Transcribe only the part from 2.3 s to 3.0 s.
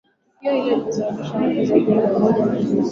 na hamsini